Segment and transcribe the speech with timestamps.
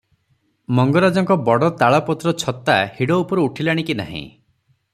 [0.77, 4.25] ମଙ୍ଗରାଜଙ୍କ ବଡ଼ ତାଳ ପତ୍ର ଛତା ହିଡ଼ ଉପରୁ ଉଠିଲାଣି କି ନାହିଁ।